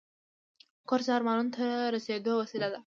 کورس 0.89 1.05
د 1.07 1.11
ارمانونو 1.17 1.51
ته 1.55 1.65
رسیدو 1.95 2.31
وسیله 2.41 2.67
ده. 2.73 2.79